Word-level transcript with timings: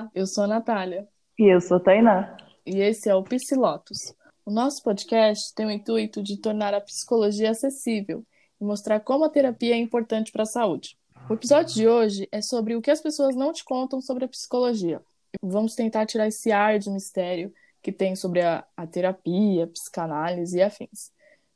Olá, 0.00 0.10
eu 0.14 0.26
sou 0.26 0.44
a 0.44 0.46
Natália. 0.46 1.06
E 1.38 1.54
eu 1.54 1.60
sou 1.60 1.76
a 1.76 1.80
Tainá. 1.80 2.34
E 2.64 2.78
esse 2.80 3.10
é 3.10 3.14
o 3.14 3.22
Psilotos. 3.22 4.14
O 4.46 4.50
nosso 4.50 4.82
podcast 4.82 5.54
tem 5.54 5.66
o 5.66 5.70
intuito 5.70 6.22
de 6.22 6.38
tornar 6.38 6.72
a 6.72 6.80
psicologia 6.80 7.50
acessível 7.50 8.24
e 8.58 8.64
mostrar 8.64 9.00
como 9.00 9.24
a 9.24 9.28
terapia 9.28 9.74
é 9.74 9.78
importante 9.78 10.32
para 10.32 10.44
a 10.44 10.46
saúde. 10.46 10.96
O 11.28 11.34
episódio 11.34 11.74
de 11.74 11.86
hoje 11.86 12.26
é 12.32 12.40
sobre 12.40 12.74
o 12.74 12.80
que 12.80 12.90
as 12.90 13.02
pessoas 13.02 13.36
não 13.36 13.52
te 13.52 13.62
contam 13.62 14.00
sobre 14.00 14.24
a 14.24 14.28
psicologia. 14.28 15.02
Vamos 15.42 15.74
tentar 15.74 16.06
tirar 16.06 16.28
esse 16.28 16.50
ar 16.50 16.78
de 16.78 16.88
mistério 16.88 17.52
que 17.82 17.92
tem 17.92 18.16
sobre 18.16 18.40
a, 18.40 18.64
a 18.74 18.86
terapia, 18.86 19.66
psicanálise 19.66 20.56
e 20.56 20.62
afins. 20.62 21.12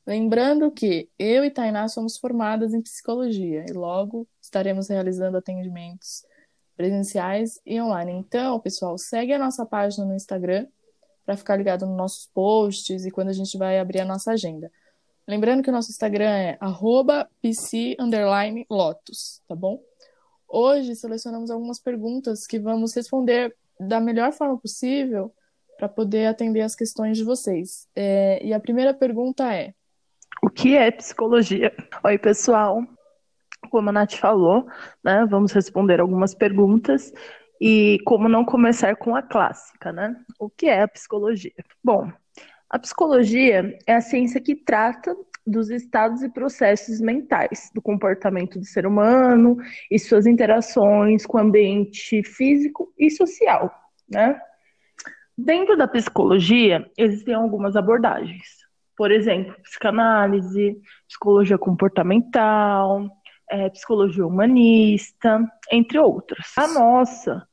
Lembrando 0.07 0.71
que 0.71 1.09
eu 1.19 1.47
e 1.47 1.51
Tainá 1.51 1.89
somos 1.89 2.19
formadas 2.19 2.75
em 2.75 2.83
psicologia 2.83 3.65
e 3.67 3.73
logo 3.73 4.29
estaremos 4.39 4.91
realizando 4.91 5.39
atendimentos 5.39 6.27
presenciais 6.77 7.61
e 7.65 7.81
online. 7.81 8.13
Então, 8.13 8.59
pessoal, 8.61 8.99
segue 8.99 9.33
a 9.33 9.39
nossa 9.39 9.65
página 9.65 10.05
no 10.05 10.15
Instagram 10.15 10.67
para 11.25 11.37
ficar 11.37 11.57
ligado 11.57 11.87
nos 11.87 11.97
nossos 11.97 12.27
posts 12.35 13.05
e 13.05 13.11
quando 13.11 13.29
a 13.29 13.33
gente 13.33 13.57
vai 13.57 13.79
abrir 13.79 14.01
a 14.01 14.05
nossa 14.05 14.33
agenda. 14.33 14.71
Lembrando 15.27 15.63
que 15.63 15.71
o 15.71 15.73
nosso 15.73 15.91
Instagram 15.91 16.31
é 16.31 16.59
pc_lotus, 17.41 19.41
tá 19.49 19.55
bom? 19.55 19.81
Hoje 20.47 20.95
selecionamos 20.95 21.51
algumas 21.51 21.81
perguntas 21.81 22.47
que 22.47 22.59
vamos 22.59 22.95
responder 22.95 23.57
da 23.81 24.01
melhor 24.01 24.33
forma 24.33 24.59
possível 24.59 25.33
para 25.79 25.89
poder 25.89 26.27
atender 26.27 26.61
as 26.61 26.77
questões 26.77 27.17
de 27.17 27.25
vocês. 27.25 27.89
É, 27.97 28.45
e 28.45 28.53
a 28.53 28.61
primeira 28.61 28.93
pergunta 28.93 29.53
é: 29.53 29.73
O 30.43 30.51
que 30.51 30.77
é 30.77 30.91
psicologia? 30.91 31.75
Oi, 32.05 32.19
pessoal 32.19 32.83
como 33.75 33.91
a 33.91 33.93
Nath 33.93 34.15
falou, 34.15 34.69
né? 35.03 35.27
Vamos 35.29 35.51
responder 35.51 36.01
algumas 36.01 36.33
perguntas. 36.33 37.13
E 37.61 37.99
como 38.05 38.29
não 38.29 38.45
começar 38.45 38.95
com 38.95 39.17
a 39.17 39.21
clássica, 39.21 39.93
né? 39.93 40.15
O 40.39 40.49
que 40.49 40.67
é 40.67 40.83
a 40.83 40.87
psicologia? 40.87 41.53
Bom, 41.83 42.09
a 42.71 42.79
psicologia 42.79 43.77
é 43.85 43.95
a 43.97 44.01
ciência 44.01 44.41
que 44.41 44.55
trata 44.55 45.17
dos 45.45 45.71
estados 45.71 46.23
e 46.23 46.29
processos 46.29 47.01
mentais, 47.01 47.73
do 47.75 47.83
comportamento 47.83 48.61
do 48.61 48.65
ser 48.65 48.87
humano 48.87 49.57
e 49.91 49.99
suas 49.99 50.25
interações 50.25 51.27
com 51.27 51.37
o 51.37 51.41
ambiente 51.41 52.23
físico 52.23 52.95
e 52.97 53.11
social, 53.11 53.75
né? 54.09 54.41
Dentro 55.37 55.77
da 55.77 55.89
psicologia, 55.89 56.89
existem 56.97 57.35
algumas 57.35 57.75
abordagens. 57.75 58.63
Por 58.97 59.11
exemplo, 59.11 59.53
psicanálise, 59.65 60.81
psicologia 61.09 61.59
comportamental, 61.59 63.11
é, 63.51 63.69
psicologia 63.71 64.27
humanista, 64.27 65.41
entre 65.71 65.99
outras. 65.99 66.47
A 66.57 66.67
nossa 66.69 67.47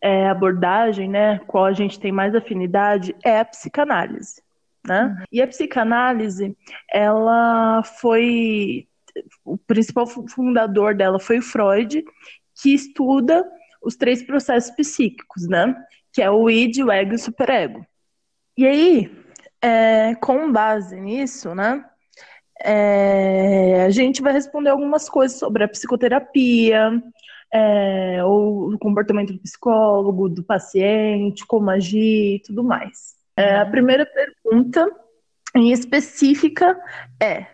é, 0.00 0.28
abordagem, 0.28 1.08
né, 1.08 1.38
qual 1.46 1.64
a 1.64 1.72
gente 1.72 1.98
tem 1.98 2.12
mais 2.12 2.34
afinidade, 2.34 3.14
é 3.24 3.40
a 3.40 3.44
psicanálise. 3.44 4.42
Né? 4.86 5.04
Uhum. 5.04 5.24
E 5.32 5.42
a 5.42 5.46
psicanálise, 5.46 6.56
ela 6.90 7.82
foi. 7.82 8.86
O 9.44 9.56
principal 9.56 10.06
fundador 10.06 10.94
dela 10.94 11.18
foi 11.18 11.40
Freud, 11.40 12.04
que 12.54 12.74
estuda 12.74 13.44
os 13.82 13.96
três 13.96 14.22
processos 14.22 14.70
psíquicos, 14.72 15.48
né? 15.48 15.74
Que 16.12 16.22
é 16.22 16.30
o 16.30 16.50
id, 16.50 16.78
o 16.78 16.90
ego 16.90 17.12
e 17.12 17.14
o 17.14 17.18
superego. 17.18 17.86
E 18.56 18.66
aí, 18.66 19.10
é, 19.62 20.14
com 20.16 20.52
base 20.52 21.00
nisso, 21.00 21.54
né? 21.54 21.84
É, 22.62 23.84
a 23.84 23.90
gente 23.90 24.22
vai 24.22 24.32
responder 24.32 24.70
algumas 24.70 25.08
coisas 25.08 25.38
sobre 25.38 25.64
a 25.64 25.68
psicoterapia, 25.68 27.02
é, 27.52 28.24
o 28.24 28.76
comportamento 28.80 29.32
do 29.32 29.40
psicólogo, 29.40 30.28
do 30.28 30.42
paciente, 30.42 31.46
como 31.46 31.70
agir 31.70 32.36
e 32.36 32.42
tudo 32.42 32.64
mais. 32.64 33.16
É, 33.36 33.58
a 33.58 33.64
uhum. 33.64 33.70
primeira 33.70 34.06
pergunta, 34.06 34.90
em 35.54 35.70
específica, 35.70 36.78
é: 37.22 37.46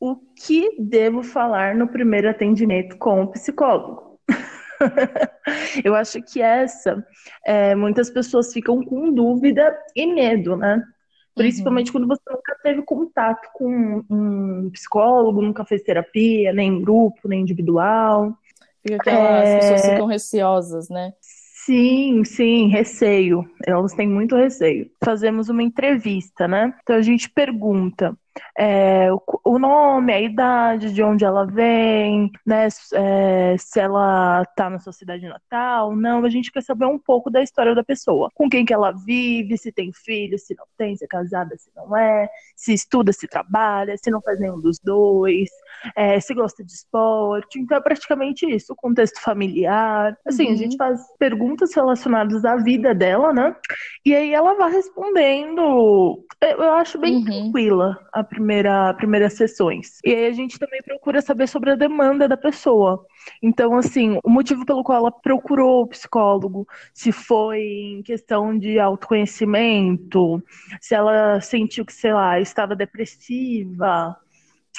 o 0.00 0.16
que 0.16 0.76
devo 0.78 1.22
falar 1.22 1.74
no 1.74 1.88
primeiro 1.88 2.28
atendimento 2.28 2.96
com 2.98 3.22
o 3.22 3.28
psicólogo? 3.28 4.20
Eu 5.84 5.94
acho 5.94 6.22
que 6.22 6.40
essa, 6.40 7.04
é, 7.44 7.74
muitas 7.74 8.10
pessoas 8.10 8.52
ficam 8.52 8.82
com 8.82 9.12
dúvida 9.12 9.76
e 9.96 10.06
medo, 10.06 10.56
né? 10.56 10.82
Principalmente 11.38 11.88
uhum. 11.88 11.92
quando 11.92 12.08
você 12.08 12.22
nunca 12.30 12.56
teve 12.62 12.82
contato 12.82 13.48
com 13.54 14.04
um 14.10 14.70
psicólogo, 14.70 15.40
nunca 15.40 15.64
fez 15.64 15.82
terapia, 15.82 16.52
nem 16.52 16.68
em 16.68 16.82
grupo, 16.82 17.26
nem 17.26 17.40
individual. 17.40 18.36
Fica 18.82 18.96
aquelas 18.96 19.48
é... 19.48 19.58
pessoas 19.58 19.92
ficam 19.92 20.06
receosas, 20.06 20.88
né? 20.88 21.12
Sim, 21.68 22.24
sim, 22.24 22.68
receio. 22.68 23.44
Elas 23.66 23.92
têm 23.92 24.08
muito 24.08 24.34
receio. 24.34 24.90
Fazemos 25.04 25.50
uma 25.50 25.62
entrevista, 25.62 26.48
né? 26.48 26.72
Então 26.82 26.96
a 26.96 27.02
gente 27.02 27.28
pergunta 27.28 28.16
é, 28.58 29.08
o, 29.44 29.58
nome, 29.58 30.12
a 30.12 30.18
idade, 30.18 30.94
de 30.94 31.02
onde 31.02 31.26
ela 31.26 31.44
vem, 31.44 32.30
né? 32.46 32.68
É, 32.94 33.54
se 33.58 33.78
ela 33.80 34.46
tá 34.56 34.70
na 34.70 34.78
sua 34.78 34.94
cidade 34.94 35.26
natal, 35.28 35.94
não. 35.94 36.24
A 36.24 36.30
gente 36.30 36.50
quer 36.50 36.62
saber 36.62 36.86
um 36.86 36.98
pouco 36.98 37.30
da 37.30 37.42
história 37.42 37.74
da 37.74 37.84
pessoa. 37.84 38.30
Com 38.34 38.48
quem 38.48 38.64
que 38.64 38.72
ela 38.72 38.90
vive, 38.90 39.58
se 39.58 39.70
tem 39.70 39.92
filho, 39.92 40.38
se 40.38 40.54
não 40.56 40.64
tem, 40.78 40.96
se 40.96 41.04
é 41.04 41.08
casada, 41.08 41.54
se 41.58 41.70
não 41.76 41.94
é, 41.94 42.30
se 42.56 42.72
estuda, 42.72 43.12
se 43.12 43.28
trabalha, 43.28 43.94
se 44.02 44.10
não 44.10 44.22
faz 44.22 44.40
nenhum 44.40 44.58
dos 44.58 44.78
dois, 44.78 45.50
é, 45.96 46.18
se 46.20 46.34
gosta 46.34 46.64
de 46.64 46.72
esporte. 46.72 47.58
Então 47.58 47.76
é 47.76 47.80
praticamente 47.80 48.46
isso, 48.46 48.72
o 48.72 48.76
contexto 48.76 49.20
familiar. 49.20 50.16
Assim, 50.26 50.46
uhum. 50.46 50.52
a 50.52 50.56
gente 50.56 50.76
faz 50.76 51.00
perguntas 51.18 51.74
relacionadas 51.74 52.44
à 52.44 52.56
vida 52.56 52.94
dela, 52.94 53.32
né? 53.32 53.54
E 54.04 54.14
aí 54.14 54.32
ela 54.32 54.54
vai 54.54 54.72
respondendo. 54.72 56.24
Eu 56.40 56.72
acho 56.74 56.98
bem 56.98 57.16
uhum. 57.16 57.24
tranquila 57.24 57.98
a 58.12 58.22
primeira, 58.22 58.94
primeiras 58.94 59.34
sessões. 59.34 59.98
E 60.04 60.14
aí 60.14 60.26
a 60.26 60.32
gente 60.32 60.58
também 60.58 60.82
procura 60.82 61.20
saber 61.20 61.46
sobre 61.46 61.70
a 61.70 61.76
demanda 61.76 62.28
da 62.28 62.36
pessoa. 62.36 63.04
Então, 63.42 63.76
assim, 63.76 64.18
o 64.24 64.30
motivo 64.30 64.64
pelo 64.64 64.82
qual 64.82 64.98
ela 64.98 65.12
procurou 65.12 65.82
o 65.82 65.88
psicólogo, 65.88 66.66
se 66.94 67.12
foi 67.12 67.60
em 67.60 68.02
questão 68.02 68.56
de 68.58 68.78
autoconhecimento, 68.78 70.42
se 70.80 70.94
ela 70.94 71.40
sentiu 71.40 71.84
que, 71.84 71.92
sei 71.92 72.12
lá, 72.12 72.40
estava 72.40 72.74
depressiva, 72.74 74.16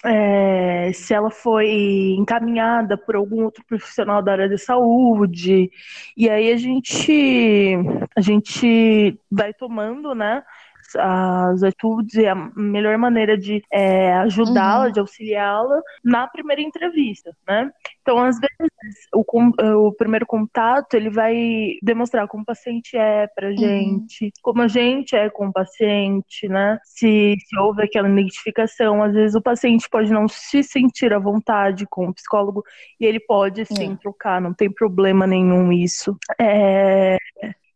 é, 0.06 0.92
se 0.94 1.14
ela 1.14 1.30
foi 1.30 2.16
encaminhada 2.18 2.98
por 2.98 3.16
algum 3.16 3.44
outro 3.44 3.64
profissional 3.66 4.22
da 4.22 4.32
área 4.34 4.50
de 4.50 4.58
saúde. 4.58 5.72
E 6.16 6.30
aí 6.30 6.52
a 6.52 6.58
gente, 6.58 7.76
a 8.16 8.22
gente 8.22 9.20
vai 9.30 9.54
tomando, 9.54 10.16
né? 10.16 10.44
As 10.98 11.64
atitudes 11.64 12.16
e 12.16 12.28
a 12.28 12.36
melhor 12.56 12.98
maneira 12.98 13.38
de 13.38 13.62
é, 13.72 14.14
ajudá-la, 14.14 14.88
uhum. 14.88 14.92
de 14.92 15.00
auxiliá-la 15.00 15.82
na 16.04 16.28
primeira 16.28 16.62
entrevista, 16.62 17.36
né? 17.48 17.72
Então, 18.02 18.18
às 18.24 18.40
vezes, 18.40 18.72
o, 19.14 19.24
o, 19.88 19.94
primeiro 19.94 20.26
contato, 20.26 20.96
ele 20.96 21.10
vai 21.10 21.78
demonstrar 21.82 22.28
como 22.28 22.44
o 22.44 22.46
paciente 22.46 22.98
é 22.98 23.28
pra 23.28 23.50
uhum. 23.50 23.58
gente, 23.58 24.26
uhum. 24.26 24.32
como 24.42 24.62
a 24.62 24.68
gente 24.68 25.16
é 25.16 25.30
com 25.30 25.48
o 25.48 25.54
paciente, 25.54 26.48
né? 26.48 26.80
Se, 26.84 27.36
se 27.38 27.60
houve 27.60 27.84
aquela 27.84 28.10
identificação, 28.10 29.04
às 29.04 29.14
vezes 29.14 29.36
o 29.36 29.42
paciente 29.42 29.88
pode 29.90 30.12
não 30.12 30.28
se 30.28 30.64
sentir 30.64 31.14
à 31.14 31.20
vontade 31.20 31.86
com 31.88 32.08
o 32.08 32.14
psicólogo 32.14 32.64
e 33.00 33.06
ele 33.06 33.20
pode, 33.20 33.66
sim, 33.66 33.94
é. 33.94 33.98
trocar, 33.98 34.42
não 34.42 34.54
tem 34.54 34.72
problema 34.72 35.28
nenhum 35.28 35.72
isso. 35.72 36.18
É, 36.40 37.18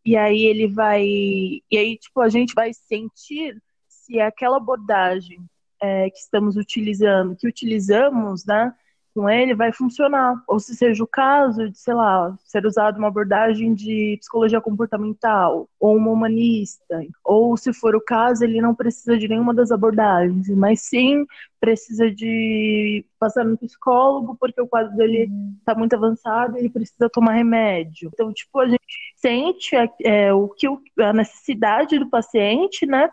e 0.04 0.16
aí 0.16 0.42
ele 0.42 0.68
vai. 0.68 1.02
E 1.04 1.62
aí, 1.72 1.96
tipo, 1.98 2.20
a 2.20 2.28
gente 2.28 2.54
vai 2.54 2.72
sentir 2.74 3.60
se 3.88 4.20
aquela 4.20 4.58
abordagem 4.58 5.38
é, 5.80 6.10
que 6.10 6.18
estamos 6.18 6.56
utilizando, 6.56 7.36
que 7.36 7.48
utilizamos, 7.48 8.44
né? 8.44 8.74
Com 9.14 9.30
ele 9.30 9.54
vai 9.54 9.72
funcionar. 9.72 10.42
Ou 10.48 10.58
se 10.58 10.74
seja 10.74 11.02
o 11.02 11.06
caso 11.06 11.70
de, 11.70 11.78
sei 11.78 11.94
lá, 11.94 12.36
ser 12.44 12.66
usado 12.66 12.98
uma 12.98 13.08
abordagem 13.08 13.72
de 13.72 14.16
psicologia 14.18 14.60
comportamental 14.60 15.68
ou 15.78 15.96
uma 15.96 16.10
humanista, 16.10 17.02
ou 17.24 17.56
se 17.56 17.72
for 17.72 17.94
o 17.94 18.00
caso, 18.00 18.44
ele 18.44 18.60
não 18.60 18.74
precisa 18.74 19.16
de 19.16 19.28
nenhuma 19.28 19.54
das 19.54 19.70
abordagens, 19.70 20.48
mas 20.50 20.80
sim 20.82 21.24
precisa 21.60 22.10
de 22.10 23.04
passar 23.18 23.44
no 23.44 23.56
psicólogo 23.56 24.36
porque 24.38 24.60
o 24.60 24.66
quadro 24.66 24.94
dele 24.96 25.30
está 25.58 25.74
muito 25.74 25.94
avançado 25.94 26.56
e 26.56 26.60
ele 26.60 26.68
precisa 26.70 27.08
tomar 27.08 27.32
remédio. 27.32 28.10
Então, 28.12 28.32
tipo, 28.32 28.58
a 28.58 28.68
gente 28.68 28.82
sente 29.16 29.74
é, 29.76 29.88
é 30.02 30.34
o 30.34 30.48
que 30.48 30.66
a 30.98 31.12
necessidade 31.12 31.98
do 31.98 32.10
paciente, 32.10 32.84
né? 32.84 33.08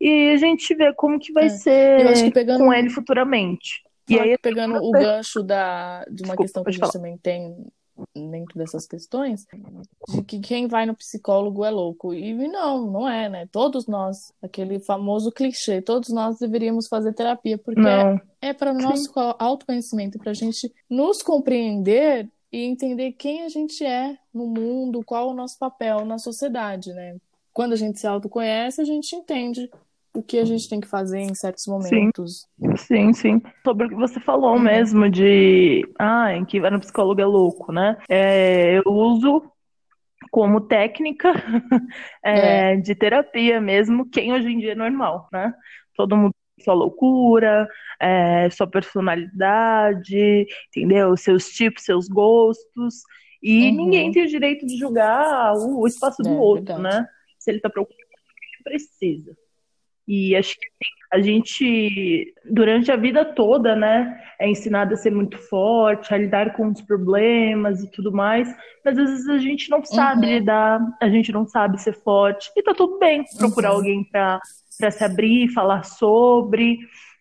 E 0.00 0.32
a 0.32 0.36
gente 0.36 0.74
vê 0.74 0.92
como 0.92 1.18
que 1.18 1.32
vai 1.32 1.46
é. 1.46 1.48
ser 1.48 2.32
pegando... 2.32 2.58
com 2.58 2.72
ele 2.72 2.90
futuramente. 2.90 3.85
E 4.08 4.18
aí, 4.18 4.38
pegando 4.38 4.76
o 4.76 4.90
gancho 4.92 5.42
da, 5.42 6.04
de 6.04 6.22
uma 6.22 6.36
Desculpa, 6.36 6.42
questão 6.42 6.62
que 6.62 6.68
a 6.68 6.72
gente 6.72 6.80
falar. 6.80 6.92
também 6.92 7.18
tem 7.18 7.66
dentro 8.14 8.58
dessas 8.58 8.86
questões, 8.86 9.46
de 10.08 10.22
que 10.22 10.38
quem 10.40 10.66
vai 10.66 10.84
no 10.84 10.94
psicólogo 10.94 11.64
é 11.64 11.70
louco. 11.70 12.12
E 12.12 12.34
não, 12.48 12.90
não 12.90 13.08
é, 13.08 13.28
né? 13.28 13.48
Todos 13.50 13.86
nós, 13.86 14.32
aquele 14.42 14.78
famoso 14.78 15.32
clichê, 15.32 15.80
todos 15.80 16.10
nós 16.10 16.38
deveríamos 16.38 16.88
fazer 16.88 17.14
terapia, 17.14 17.56
porque 17.56 17.80
não. 17.80 17.90
é, 17.90 18.22
é 18.42 18.52
para 18.52 18.72
o 18.72 18.78
nosso 18.78 19.10
autoconhecimento, 19.38 20.18
para 20.18 20.30
a 20.30 20.34
gente 20.34 20.72
nos 20.90 21.22
compreender 21.22 22.28
e 22.52 22.64
entender 22.64 23.12
quem 23.12 23.42
a 23.42 23.48
gente 23.48 23.84
é 23.84 24.16
no 24.32 24.46
mundo, 24.46 25.04
qual 25.04 25.30
o 25.30 25.34
nosso 25.34 25.58
papel 25.58 26.04
na 26.04 26.18
sociedade, 26.18 26.92
né? 26.92 27.16
Quando 27.52 27.72
a 27.72 27.76
gente 27.76 27.98
se 27.98 28.06
autoconhece, 28.06 28.80
a 28.80 28.84
gente 28.84 29.16
entende 29.16 29.70
o 30.16 30.22
que 30.22 30.38
a 30.38 30.44
gente 30.44 30.68
tem 30.68 30.80
que 30.80 30.88
fazer 30.88 31.20
em 31.20 31.34
certos 31.34 31.66
momentos. 31.66 32.46
Sim, 32.76 33.12
sim. 33.12 33.12
sim. 33.12 33.42
Sobre 33.64 33.86
o 33.86 33.88
que 33.90 33.94
você 33.94 34.18
falou 34.20 34.54
uhum. 34.54 34.60
mesmo 34.60 35.10
de 35.10 35.86
ah, 35.98 36.34
em 36.34 36.44
que 36.44 36.60
vai 36.60 36.70
no 36.70 36.80
psicólogo 36.80 37.20
é 37.20 37.26
louco, 37.26 37.70
né? 37.70 37.96
É, 38.08 38.78
eu 38.78 38.92
uso 38.92 39.42
como 40.30 40.60
técnica 40.60 41.32
é, 42.24 42.72
é. 42.72 42.76
de 42.76 42.94
terapia 42.94 43.60
mesmo, 43.60 44.08
quem 44.08 44.32
hoje 44.32 44.48
em 44.48 44.58
dia 44.58 44.72
é 44.72 44.74
normal, 44.74 45.28
né? 45.32 45.52
Todo 45.94 46.16
mundo 46.16 46.34
tem 46.56 46.64
sua 46.64 46.74
loucura, 46.74 47.68
é, 48.00 48.48
sua 48.50 48.66
personalidade, 48.66 50.46
entendeu? 50.68 51.16
Seus 51.16 51.48
tipos, 51.50 51.84
seus 51.84 52.08
gostos. 52.08 53.02
E 53.42 53.68
uhum. 53.68 53.76
ninguém 53.76 54.10
tem 54.12 54.24
o 54.24 54.28
direito 54.28 54.66
de 54.66 54.78
julgar 54.78 55.54
o, 55.54 55.80
o 55.80 55.86
espaço 55.86 56.22
do 56.22 56.30
é, 56.30 56.32
outro, 56.32 56.74
verdade. 56.74 56.82
né? 56.82 57.06
Se 57.38 57.50
ele 57.50 57.60
tá 57.60 57.68
preocupado, 57.68 58.00
ele 58.00 58.62
precisa. 58.64 59.36
E 60.06 60.36
acho 60.36 60.54
que 60.54 60.66
a 61.12 61.20
gente, 61.20 62.34
durante 62.44 62.90
a 62.90 62.96
vida 62.96 63.24
toda, 63.24 63.74
né, 63.74 64.20
é 64.38 64.48
ensinado 64.48 64.94
a 64.94 64.96
ser 64.96 65.10
muito 65.10 65.38
forte, 65.38 66.12
a 66.12 66.18
lidar 66.18 66.54
com 66.54 66.68
os 66.68 66.80
problemas 66.80 67.82
e 67.82 67.90
tudo 67.90 68.12
mais, 68.12 68.48
mas 68.84 68.98
às 68.98 69.10
vezes 69.10 69.28
a 69.28 69.38
gente 69.38 69.70
não 69.70 69.84
sabe 69.84 70.26
uhum. 70.26 70.32
lidar, 70.32 70.80
a 71.00 71.08
gente 71.08 71.32
não 71.32 71.46
sabe 71.46 71.80
ser 71.80 71.92
forte, 71.92 72.50
e 72.56 72.62
tá 72.62 72.74
tudo 72.74 72.98
bem 72.98 73.24
procurar 73.38 73.70
uhum. 73.70 73.76
alguém 73.76 74.04
para 74.04 74.40
se 74.90 75.04
abrir, 75.04 75.48
falar 75.52 75.84
sobre, 75.84 76.78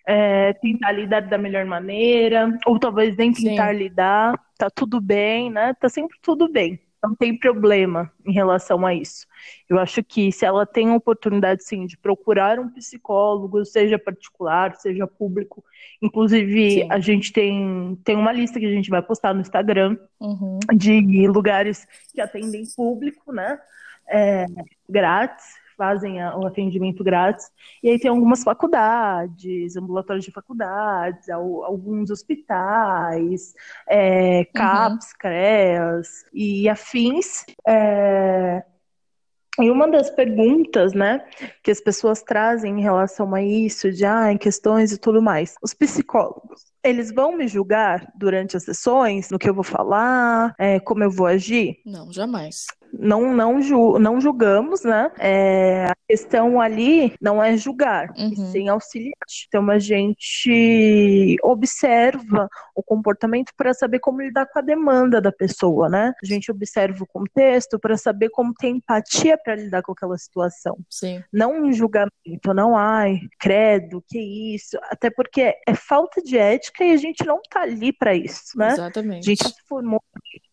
é, 0.07 0.53
tentar 0.53 0.91
lidar 0.91 1.21
da 1.21 1.37
melhor 1.37 1.65
maneira, 1.65 2.57
ou 2.65 2.79
talvez 2.79 3.15
nem 3.15 3.31
tentar 3.31 3.71
Sim. 3.71 3.79
lidar, 3.79 4.39
tá 4.57 4.69
tudo 4.69 4.99
bem, 4.99 5.49
né, 5.49 5.73
tá 5.79 5.89
sempre 5.89 6.17
tudo 6.21 6.51
bem 6.51 6.79
não 7.07 7.15
tem 7.15 7.37
problema 7.37 8.11
em 8.25 8.31
relação 8.31 8.85
a 8.85 8.93
isso. 8.93 9.27
Eu 9.69 9.79
acho 9.79 10.03
que 10.03 10.31
se 10.31 10.45
ela 10.45 10.65
tem 10.65 10.89
a 10.89 10.95
oportunidade, 10.95 11.63
sim, 11.63 11.85
de 11.85 11.97
procurar 11.97 12.59
um 12.59 12.69
psicólogo, 12.69 13.63
seja 13.63 13.99
particular, 13.99 14.75
seja 14.75 15.05
público, 15.05 15.63
inclusive 16.01 16.71
sim. 16.71 16.87
a 16.91 16.99
gente 16.99 17.31
tem, 17.31 17.97
tem 18.03 18.15
uma 18.15 18.31
lista 18.31 18.59
que 18.59 18.65
a 18.65 18.71
gente 18.71 18.89
vai 18.89 19.01
postar 19.01 19.33
no 19.33 19.41
Instagram 19.41 19.97
uhum. 20.19 20.59
de 20.75 21.27
lugares 21.27 21.87
que 22.13 22.19
atendem 22.19 22.63
público, 22.75 23.31
né? 23.31 23.59
É, 24.07 24.45
grátis 24.89 25.64
fazem 25.75 26.23
o 26.23 26.45
atendimento 26.45 27.03
grátis. 27.03 27.49
E 27.83 27.89
aí 27.89 27.99
tem 27.99 28.09
algumas 28.09 28.43
faculdades, 28.43 29.75
ambulatórios 29.75 30.25
de 30.25 30.31
faculdades, 30.31 31.29
alguns 31.29 32.09
hospitais, 32.09 33.53
é, 33.87 34.45
CAPS, 34.45 35.07
uhum. 35.07 35.17
CREAS 35.19 36.25
e 36.33 36.69
afins. 36.69 37.45
É, 37.67 38.63
e 39.59 39.71
uma 39.71 39.87
das 39.89 40.09
perguntas, 40.09 40.93
né, 40.93 41.25
que 41.63 41.71
as 41.71 41.79
pessoas 41.79 42.21
trazem 42.21 42.77
em 42.77 42.81
relação 42.81 43.33
a 43.33 43.41
isso, 43.41 43.89
de 43.89 44.05
ah, 44.05 44.31
em 44.31 44.37
questões 44.37 44.91
e 44.91 44.97
tudo 44.97 45.21
mais, 45.21 45.55
os 45.61 45.73
psicólogos, 45.73 46.65
eles 46.85 47.11
vão 47.11 47.35
me 47.35 47.47
julgar 47.47 48.11
durante 48.15 48.55
as 48.55 48.63
sessões, 48.63 49.29
no 49.29 49.39
que 49.39 49.49
eu 49.49 49.53
vou 49.53 49.63
falar, 49.63 50.53
é, 50.57 50.79
como 50.79 51.03
eu 51.03 51.11
vou 51.11 51.25
agir? 51.25 51.77
Não, 51.85 52.11
jamais 52.11 52.65
não, 52.99 53.33
não, 53.33 53.61
ju, 53.61 53.99
não 53.99 54.19
julgamos, 54.19 54.83
né? 54.83 55.11
É, 55.19 55.85
a 55.85 55.95
questão 56.07 56.59
ali 56.59 57.13
não 57.21 57.43
é 57.43 57.57
julgar, 57.57 58.09
uhum. 58.17 58.35
sim 58.51 58.69
auxiliar. 58.69 59.13
Então 59.47 59.69
a 59.69 59.79
gente 59.79 61.37
observa 61.43 62.49
o 62.75 62.83
comportamento 62.83 63.51
para 63.57 63.73
saber 63.73 63.99
como 63.99 64.21
lidar 64.21 64.45
com 64.47 64.59
a 64.59 64.61
demanda 64.61 65.21
da 65.21 65.31
pessoa, 65.31 65.89
né? 65.89 66.13
A 66.23 66.25
gente 66.25 66.51
observa 66.51 67.03
o 67.03 67.07
contexto 67.07 67.79
para 67.79 67.97
saber 67.97 68.29
como 68.29 68.53
ter 68.53 68.69
empatia 68.69 69.37
para 69.37 69.55
lidar 69.55 69.81
com 69.81 69.91
aquela 69.91 70.17
situação. 70.17 70.77
Sim. 70.89 71.23
Não 71.31 71.63
um 71.63 71.73
julgamento, 71.73 72.53
não, 72.53 72.77
ai, 72.77 73.19
credo, 73.39 74.03
que 74.07 74.55
isso. 74.55 74.77
Até 74.89 75.09
porque 75.09 75.55
é 75.67 75.73
falta 75.73 76.21
de 76.21 76.37
ética 76.37 76.74
e 76.83 76.91
a 76.91 76.97
gente 76.97 77.25
não 77.25 77.39
tá 77.49 77.61
ali 77.61 77.93
para 77.93 78.15
isso, 78.15 78.57
né? 78.57 78.73
Exatamente. 78.73 79.19
A 79.19 79.29
gente 79.29 79.47
se 79.47 79.67
formou 79.67 80.01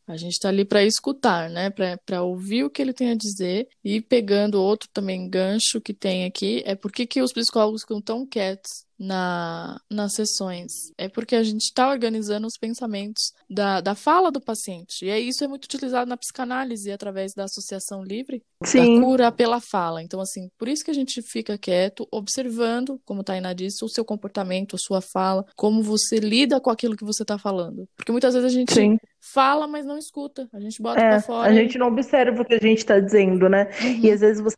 a 0.06 0.16
gente 0.16 0.32
está 0.32 0.48
ali 0.48 0.64
para 0.64 0.84
escutar, 0.84 1.48
né? 1.48 1.70
Para 2.04 2.22
ouvir 2.22 2.64
o 2.64 2.70
que 2.70 2.82
ele 2.82 2.92
tem 2.92 3.10
a 3.10 3.14
dizer 3.14 3.68
e 3.84 4.00
pegando 4.00 4.60
outro 4.60 4.88
também 4.92 5.28
gancho 5.28 5.80
que 5.80 5.94
tem 5.94 6.24
aqui 6.24 6.62
é 6.66 6.74
por 6.74 6.92
que, 6.92 7.06
que 7.06 7.22
os 7.22 7.32
psicólogos 7.32 7.82
ficam 7.82 8.00
tão 8.00 8.26
quietos 8.26 8.84
na, 9.02 9.80
nas 9.90 10.14
sessões. 10.14 10.70
É 10.96 11.08
porque 11.08 11.34
a 11.34 11.42
gente 11.42 11.62
está 11.62 11.90
organizando 11.90 12.46
os 12.46 12.56
pensamentos 12.56 13.32
da, 13.50 13.80
da 13.80 13.96
fala 13.96 14.30
do 14.30 14.40
paciente. 14.40 15.04
E 15.04 15.08
é 15.10 15.18
isso 15.18 15.42
é 15.42 15.48
muito 15.48 15.64
utilizado 15.64 16.08
na 16.08 16.16
psicanálise 16.16 16.90
através 16.92 17.34
da 17.34 17.44
associação 17.44 18.04
livre 18.04 18.42
Sim. 18.64 19.00
da 19.00 19.04
cura 19.04 19.32
pela 19.32 19.60
fala. 19.60 20.02
Então, 20.02 20.20
assim, 20.20 20.48
por 20.56 20.68
isso 20.68 20.84
que 20.84 20.90
a 20.92 20.94
gente 20.94 21.20
fica 21.20 21.58
quieto, 21.58 22.06
observando, 22.12 23.00
como 23.04 23.24
Tainá 23.24 23.52
disse, 23.52 23.84
o 23.84 23.88
seu 23.88 24.04
comportamento, 24.04 24.76
a 24.76 24.78
sua 24.78 25.00
fala, 25.00 25.44
como 25.56 25.82
você 25.82 26.20
lida 26.20 26.60
com 26.60 26.70
aquilo 26.70 26.96
que 26.96 27.04
você 27.04 27.24
está 27.24 27.36
falando. 27.36 27.88
Porque 27.96 28.12
muitas 28.12 28.34
vezes 28.34 28.48
a 28.48 28.56
gente 28.56 28.72
Sim. 28.72 28.98
fala, 29.34 29.66
mas 29.66 29.84
não 29.84 29.98
escuta. 29.98 30.48
A 30.52 30.60
gente 30.60 30.80
bota 30.80 31.00
é, 31.00 31.10
pra 31.10 31.22
fora. 31.22 31.50
A 31.50 31.52
gente 31.52 31.76
não 31.76 31.88
observa 31.88 32.40
o 32.40 32.44
que 32.44 32.54
a 32.54 32.60
gente 32.60 32.78
está 32.78 33.00
dizendo, 33.00 33.48
né? 33.48 33.68
Uhum. 33.82 34.00
E 34.04 34.10
às 34.12 34.20
vezes 34.20 34.40
você 34.40 34.56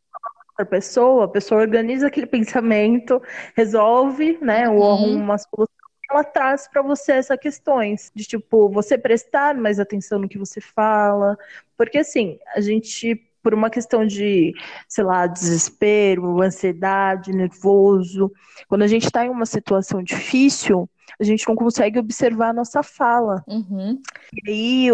outra 0.54 0.64
pessoa, 0.64 1.24
a 1.24 1.28
pessoa 1.28 1.60
organiza 1.60 2.06
aquele 2.06 2.26
pensamento, 2.26 3.20
resolve, 3.56 4.38
né, 4.40 4.68
uhum. 4.68 4.76
ou 4.76 4.92
arruma 4.92 5.24
uma 5.24 5.38
solução 5.38 5.74
ela 6.10 6.22
traz 6.22 6.68
para 6.68 6.82
você 6.82 7.12
essas 7.12 7.38
questões 7.40 8.12
de 8.14 8.24
tipo 8.24 8.68
você 8.68 8.96
prestar 8.96 9.54
mais 9.56 9.80
atenção 9.80 10.18
no 10.18 10.28
que 10.28 10.38
você 10.38 10.60
fala, 10.60 11.36
porque 11.76 11.98
assim 11.98 12.38
a 12.54 12.60
gente 12.60 13.20
por 13.42 13.52
uma 13.52 13.68
questão 13.68 14.06
de 14.06 14.52
sei 14.86 15.02
lá 15.02 15.26
desespero, 15.26 16.40
ansiedade, 16.40 17.32
nervoso, 17.32 18.30
quando 18.68 18.82
a 18.82 18.86
gente 18.86 19.06
está 19.06 19.24
em 19.24 19.30
uma 19.30 19.46
situação 19.46 20.02
difícil 20.02 20.88
a 21.18 21.24
gente 21.24 21.46
não 21.48 21.54
consegue 21.54 21.98
observar 21.98 22.48
a 22.48 22.52
nossa 22.54 22.82
fala. 22.82 23.44
Uhum. 23.46 24.00
E 24.32 24.50
aí 24.50 24.88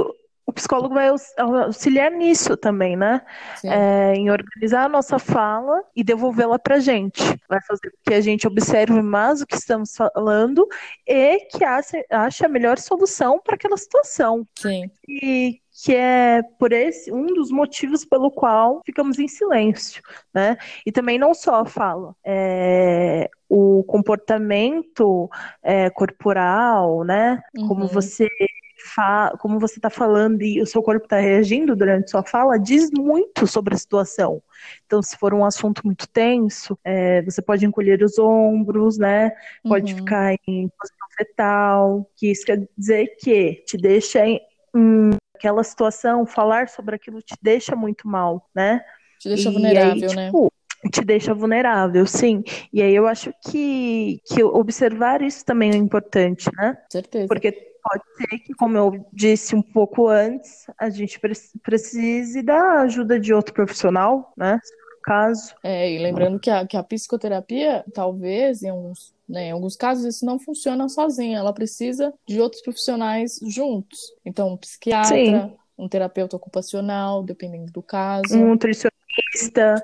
o 0.51 0.53
psicólogo 0.53 0.95
vai 0.95 1.09
auxiliar 1.09 2.11
nisso 2.11 2.57
também, 2.57 2.97
né? 2.97 3.23
É, 3.65 4.15
em 4.15 4.31
organizar 4.31 4.85
a 4.85 4.89
nossa 4.89 5.19
fala 5.19 5.83
e 5.95 6.03
devolvê-la 6.03 6.59
para 6.59 6.81
gente. 6.81 7.23
Vai 7.49 7.61
fazer 7.63 7.91
com 7.91 7.97
que 8.11 8.15
a 8.15 8.21
gente 8.21 8.47
observe 8.47 9.01
mais 9.01 9.41
o 9.41 9.47
que 9.47 9.57
estamos 9.57 9.97
falando 9.97 10.67
e 11.07 11.39
que 11.47 11.65
ache, 11.65 12.05
ache 12.11 12.45
a 12.45 12.49
melhor 12.49 12.79
solução 12.79 13.41
para 13.43 13.55
aquela 13.55 13.77
situação. 13.77 14.47
Sim. 14.59 14.91
E 15.09 15.61
que 15.83 15.95
é 15.95 16.43
por 16.59 16.73
esse 16.73 17.11
um 17.11 17.27
dos 17.27 17.51
motivos 17.51 18.05
pelo 18.05 18.31
qual 18.31 18.83
ficamos 18.85 19.19
em 19.19 19.29
silêncio, 19.29 20.03
né? 20.35 20.59
E 20.85 20.93
também 20.93 21.19
não 21.19 21.33
só 21.33 21.61
a 21.61 21.65
fala, 21.65 22.15
é, 22.25 23.31
o 23.49 23.83
comportamento 23.85 25.31
é, 25.63 25.89
corporal, 25.89 27.03
né? 27.05 27.41
Uhum. 27.57 27.69
Como 27.69 27.87
você 27.87 28.29
como 29.39 29.59
você 29.59 29.79
está 29.79 29.91
falando 29.91 30.43
e 30.43 30.61
o 30.61 30.67
seu 30.67 30.83
corpo 30.83 31.05
está 31.05 31.19
reagindo 31.19 31.77
durante 31.77 32.11
sua 32.11 32.23
fala, 32.23 32.59
diz 32.59 32.91
muito 32.91 33.47
sobre 33.47 33.75
a 33.75 33.79
situação. 33.79 34.43
Então, 34.87 35.03
se 35.03 35.17
for 35.17 35.33
um 35.35 35.45
assunto 35.45 35.83
muito 35.85 36.09
tenso, 36.09 36.79
é, 36.85 37.23
você 37.23 37.41
pode 37.41 37.65
encolher 37.65 38.03
os 38.03 38.19
ombros, 38.19 38.99
né? 38.99 39.33
Pode 39.63 39.93
uhum. 39.93 39.99
ficar 39.99 40.35
em 40.47 40.69
posição 40.69 41.09
fetal, 41.17 42.11
que 42.17 42.31
isso 42.31 42.45
quer 42.45 42.67
dizer 42.77 43.17
que 43.19 43.63
te 43.67 43.77
deixa 43.77 44.27
em, 44.27 44.41
em 44.75 45.11
aquela 45.35 45.65
situação, 45.65 46.27
falar 46.27 46.69
sobre 46.69 46.95
aquilo 46.95 47.23
te 47.23 47.35
deixa 47.41 47.75
muito 47.75 48.07
mal, 48.07 48.49
né? 48.55 48.83
Te 49.19 49.29
deixa 49.29 49.49
e 49.49 49.53
vulnerável, 49.53 50.11
aí, 50.11 50.17
né? 50.17 50.27
tipo, 50.27 50.53
né? 50.85 50.91
te 50.91 51.05
deixa 51.05 51.35
vulnerável, 51.35 52.07
sim. 52.07 52.43
E 52.73 52.83
aí 52.83 52.95
eu 52.95 53.07
acho 53.07 53.33
que, 53.47 54.21
que 54.27 54.43
observar 54.43 55.23
isso 55.23 55.45
também 55.45 55.73
é 55.73 55.77
importante, 55.77 56.51
né? 56.57 56.77
Certeza. 56.91 57.27
Porque 57.27 57.70
pode 57.83 58.03
ser 58.17 58.39
que, 58.39 58.55
como 58.55 58.77
eu 58.77 59.07
disse 59.13 59.55
um 59.55 59.63
pouco 59.63 60.09
antes, 60.09 60.67
a 60.79 60.89
gente 60.91 61.21
precise 61.63 62.43
da 62.43 62.81
ajuda 62.83 63.19
de 63.19 63.33
outro 63.33 63.55
profissional, 63.55 64.33
né? 64.37 64.59
Caso. 65.03 65.55
É, 65.63 65.91
e 65.91 65.99
lembrando 65.99 66.39
que 66.39 66.51
a, 66.51 66.67
que 66.67 66.77
a 66.77 66.83
psicoterapia, 66.83 67.85
talvez, 67.95 68.63
em 68.63 68.69
alguns, 68.69 69.15
né, 69.29 69.47
em 69.47 69.51
alguns 69.53 69.75
casos, 69.75 70.05
isso 70.05 70.27
não 70.27 70.39
funciona 70.39 70.89
sozinha. 70.89 71.39
Ela 71.39 71.55
precisa 71.55 72.13
de 72.29 72.41
outros 72.41 72.63
profissionais 72.63 73.41
juntos. 73.43 73.99
Então, 74.25 74.53
um 74.53 74.57
psiquiatra, 74.59 75.09
Sim. 75.09 75.53
um 75.79 75.89
terapeuta 75.89 76.37
ocupacional, 76.37 77.23
dependendo 77.23 77.73
do 77.73 77.83
caso. 77.83 78.37
Um 78.37 78.49
nutricionista. 78.49 79.83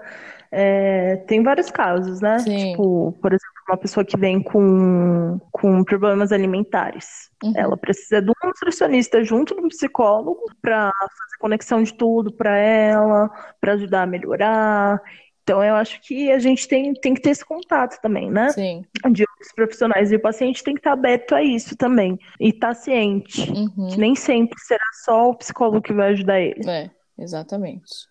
É, 0.52 1.16
tem 1.26 1.42
vários 1.42 1.70
casos, 1.70 2.20
né? 2.20 2.38
Sim. 2.38 2.70
Tipo, 2.70 3.12
por 3.20 3.32
exemplo, 3.32 3.55
uma 3.68 3.76
pessoa 3.76 4.04
que 4.04 4.16
vem 4.16 4.42
com, 4.42 5.40
com 5.50 5.84
problemas 5.84 6.32
alimentares. 6.32 7.30
Uhum. 7.42 7.52
Ela 7.56 7.76
precisa 7.76 8.22
de 8.22 8.30
um 8.30 8.46
nutricionista 8.46 9.22
junto 9.24 9.54
do 9.54 9.68
psicólogo 9.68 10.44
para 10.62 10.90
fazer 11.00 11.36
conexão 11.38 11.82
de 11.82 11.92
tudo 11.94 12.32
para 12.32 12.56
ela, 12.56 13.30
para 13.60 13.72
ajudar 13.72 14.02
a 14.02 14.06
melhorar. 14.06 15.00
Então 15.42 15.62
eu 15.62 15.76
acho 15.76 16.00
que 16.00 16.30
a 16.32 16.40
gente 16.40 16.66
tem, 16.66 16.92
tem 16.94 17.14
que 17.14 17.20
ter 17.20 17.30
esse 17.30 17.44
contato 17.44 18.00
também, 18.00 18.30
né? 18.30 18.48
Sim. 18.50 18.84
De 19.12 19.22
outros 19.22 19.52
profissionais. 19.54 20.10
E 20.10 20.16
o 20.16 20.20
paciente 20.20 20.62
tem 20.64 20.74
que 20.74 20.80
estar 20.80 20.92
aberto 20.92 21.34
a 21.34 21.42
isso 21.42 21.76
também. 21.76 22.18
E 22.40 22.48
estar 22.48 22.74
ciente. 22.74 23.48
Uhum. 23.50 23.88
Que 23.88 23.96
nem 23.96 24.16
sempre 24.16 24.58
será 24.60 24.84
só 25.04 25.30
o 25.30 25.36
psicólogo 25.36 25.82
que 25.82 25.92
vai 25.92 26.08
ajudar 26.12 26.40
ele. 26.40 26.68
É, 26.68 26.90
exatamente. 27.16 28.08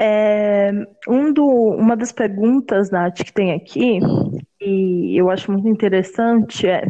É, 0.00 0.72
um 1.06 1.30
do, 1.30 1.46
uma 1.46 1.94
das 1.94 2.12
perguntas, 2.12 2.90
Nath, 2.90 3.22
que 3.22 3.32
tem 3.32 3.52
aqui, 3.52 4.00
e 4.60 5.16
eu 5.18 5.30
acho 5.30 5.50
muito 5.50 5.68
interessante, 5.68 6.66
é 6.66 6.82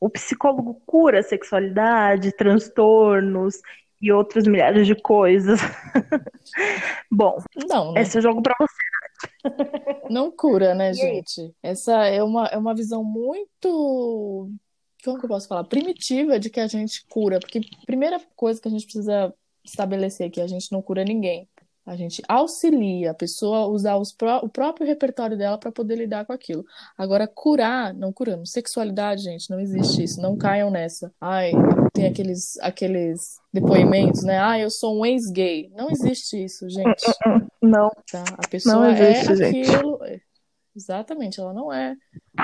o 0.00 0.10
psicólogo 0.10 0.80
cura 0.86 1.22
sexualidade, 1.22 2.36
transtornos 2.36 3.60
e 4.00 4.12
outras 4.12 4.46
milhares 4.46 4.86
de 4.86 4.94
coisas. 4.94 5.60
Bom, 7.10 7.38
Não, 7.68 7.92
né? 7.92 8.02
esse 8.02 8.18
eu 8.18 8.22
jogo 8.22 8.42
pra 8.42 8.54
você. 8.58 10.06
Não 10.10 10.30
cura, 10.30 10.74
né, 10.74 10.92
gente? 10.94 11.54
Essa 11.62 12.06
é 12.06 12.22
uma, 12.22 12.46
é 12.46 12.56
uma 12.56 12.74
visão 12.74 13.02
muito, 13.02 14.50
como 15.04 15.18
que 15.18 15.24
eu 15.24 15.28
posso 15.28 15.48
falar? 15.48 15.64
Primitiva 15.64 16.38
de 16.38 16.50
que 16.50 16.60
a 16.60 16.66
gente 16.66 17.04
cura. 17.08 17.40
Porque 17.40 17.58
a 17.58 17.86
primeira 17.86 18.20
coisa 18.34 18.60
que 18.60 18.68
a 18.68 18.70
gente 18.70 18.84
precisa 18.84 19.32
estabelecer 19.64 20.26
é 20.26 20.30
que 20.30 20.40
a 20.40 20.46
gente 20.46 20.70
não 20.70 20.82
cura 20.82 21.04
ninguém. 21.04 21.48
A 21.86 21.94
gente 21.96 22.20
auxilia 22.28 23.12
a 23.12 23.14
pessoa 23.14 23.58
a 23.58 23.66
usar 23.68 23.96
pró- 24.18 24.40
o 24.42 24.48
próprio 24.48 24.84
repertório 24.86 25.38
dela 25.38 25.56
para 25.56 25.70
poder 25.70 25.94
lidar 25.96 26.26
com 26.26 26.32
aquilo. 26.32 26.64
Agora, 26.98 27.28
curar, 27.28 27.94
não 27.94 28.12
curamos. 28.12 28.50
Sexualidade, 28.50 29.22
gente, 29.22 29.48
não 29.48 29.60
existe 29.60 30.02
isso. 30.02 30.20
Não 30.20 30.36
caiam 30.36 30.68
nessa. 30.68 31.12
Ai, 31.20 31.52
tem 31.94 32.06
aqueles, 32.06 32.58
aqueles 32.58 33.36
depoimentos, 33.52 34.24
né? 34.24 34.38
Ah, 34.40 34.58
eu 34.58 34.68
sou 34.68 34.98
um 34.98 35.06
ex-gay. 35.06 35.70
Não 35.76 35.88
existe 35.90 36.42
isso, 36.44 36.68
gente. 36.68 37.04
Não, 37.62 37.90
Tá? 38.10 38.24
A 38.36 38.48
pessoa 38.48 38.90
existe, 38.90 39.32
é 39.32 39.36
gente. 39.36 39.70
aquilo. 39.70 40.04
é. 40.04 40.20
Exatamente, 40.74 41.40
ela 41.40 41.54
não 41.54 41.72
é 41.72 41.94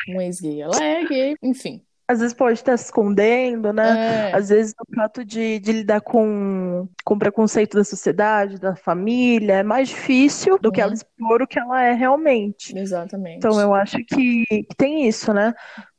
um 0.09 0.19
ex-gay, 0.21 0.63
ela 0.63 0.83
é 0.83 1.05
gay, 1.05 1.35
enfim. 1.43 1.83
Às 2.13 2.21
vezes 2.21 2.35
pode 2.35 2.55
estar 2.59 2.77
se 2.77 2.85
escondendo, 2.87 3.73
né? 3.73 4.31
É, 4.31 4.37
Às 4.37 4.49
vezes 4.51 4.75
o 4.81 4.95
fato 4.95 5.25
de, 5.25 5.59
de 5.59 5.73
lidar 5.73 6.01
com, 6.01 6.89
com 7.05 7.19
preconceito 7.19 7.77
da 7.77 7.85
sociedade, 7.85 8.59
da 8.59 8.77
família, 8.77 9.55
é 9.55 9.63
mais 9.63 9.89
difícil 9.89 10.59
do 10.59 10.71
que 10.71 10.81
Uhum. 10.81 10.87
ela 10.87 10.95
expor 10.95 11.43
o 11.43 11.47
que 11.47 11.59
ela 11.59 11.83
é 11.83 11.93
realmente. 11.93 12.77
exatamente. 12.77 13.37
Então 13.37 13.61
eu 13.61 13.75
acho 13.75 13.97
que, 14.05 14.45
que 14.49 14.77
tem 14.77 15.09
isso, 15.09 15.33
né? 15.33 15.53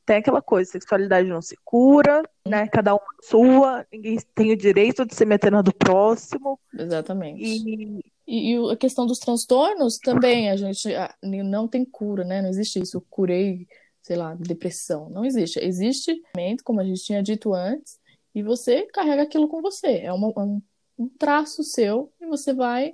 Tem 0.05 0.17
aquela 0.17 0.41
coisa, 0.41 0.69
sexualidade 0.71 1.27
não 1.29 1.41
se 1.41 1.55
cura, 1.63 2.21
né? 2.45 2.67
Cada 2.67 2.93
uma 2.93 3.01
sua, 3.21 3.85
ninguém 3.91 4.17
tem 4.35 4.51
o 4.51 4.57
direito 4.57 5.05
de 5.05 5.15
se 5.15 5.25
meter 5.25 5.51
na 5.51 5.61
do 5.61 5.73
próximo. 5.73 6.59
Exatamente. 6.77 7.41
E 7.41 8.01
E, 8.25 8.53
e 8.55 8.71
a 8.71 8.77
questão 8.77 9.05
dos 9.05 9.19
transtornos 9.19 9.97
também, 9.97 10.49
a 10.49 10.55
gente 10.55 10.93
ah, 10.95 11.13
não 11.21 11.67
tem 11.67 11.83
cura, 11.85 12.23
né? 12.23 12.41
Não 12.41 12.49
existe 12.49 12.79
isso. 12.81 12.97
Eu 12.97 13.05
curei, 13.09 13.67
sei 14.03 14.17
lá, 14.17 14.35
depressão. 14.35 15.09
Não 15.09 15.25
existe. 15.25 15.57
Existe, 15.59 16.21
como 16.63 16.79
a 16.81 16.83
gente 16.83 17.01
tinha 17.03 17.23
dito 17.23 17.53
antes, 17.53 17.97
e 18.35 18.43
você 18.43 18.85
carrega 18.93 19.23
aquilo 19.23 19.47
com 19.47 19.61
você. 19.61 19.99
É 19.99 20.11
uma- 20.13 20.27
um, 20.37 20.61
um 20.99 21.07
traço 21.07 21.63
seu 21.63 22.11
e 22.21 22.27
você 22.27 22.53
vai 22.53 22.93